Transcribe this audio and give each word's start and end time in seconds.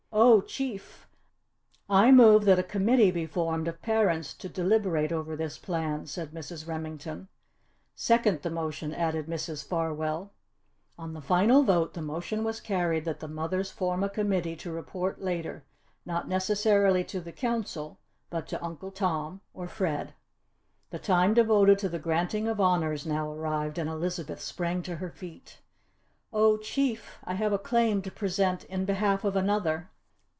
"Oh 0.13 0.41
Chief! 0.41 1.07
I 1.89 2.11
move 2.11 2.43
that 2.45 2.59
a 2.59 2.63
committee 2.63 3.11
be 3.11 3.25
formed 3.25 3.67
of 3.69 3.81
parents 3.81 4.33
to 4.35 4.49
deliberate 4.49 5.11
over 5.11 5.35
this 5.37 5.57
plan," 5.57 6.05
said 6.07 6.31
Mrs. 6.31 6.67
Remington. 6.67 7.29
"Second 7.95 8.41
the 8.41 8.49
motion!" 8.49 8.93
added 8.93 9.27
Mrs. 9.27 9.65
Farwell. 9.65 10.31
On 10.97 11.13
the 11.13 11.21
final 11.21 11.63
vote 11.63 11.93
the 11.93 12.01
motion 12.01 12.43
was 12.43 12.59
carried 12.59 13.05
that 13.05 13.19
the 13.21 13.27
mothers 13.29 13.71
form 13.71 14.03
a 14.03 14.09
committee 14.09 14.55
to 14.57 14.71
report 14.71 15.21
later 15.21 15.63
not 16.05 16.27
necessarily 16.27 17.03
to 17.05 17.21
the 17.21 17.31
Council 17.33 17.97
but 18.29 18.47
to 18.49 18.61
Uncle 18.63 18.91
Tom 18.91 19.39
or 19.53 19.67
Fred. 19.67 20.13
The 20.89 20.99
time 20.99 21.33
devoted 21.33 21.77
to 21.79 21.89
the 21.89 21.99
granting 21.99 22.47
of 22.49 22.59
honours 22.59 23.05
now 23.05 23.31
arrived 23.31 23.77
and 23.77 23.89
Elizabeth 23.89 24.41
sprang 24.41 24.81
to 24.83 24.97
her 24.97 25.09
feet. 25.11 25.61
"Oh 26.33 26.57
Chief! 26.57 27.17
I 27.23 27.35
have 27.35 27.53
a 27.53 27.59
claim 27.59 28.01
to 28.01 28.11
present 28.11 28.63
in 28.65 28.83
behalf 28.85 29.23
of 29.23 29.35
another." 29.37 29.89